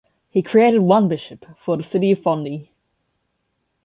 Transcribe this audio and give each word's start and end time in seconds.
He 0.31 0.41
created 0.41 0.79
one 0.79 1.07
bishop, 1.07 1.45
for 1.55 1.77
the 1.77 1.83
city 1.83 2.09
of 2.09 2.17
Fondi. 2.19 2.69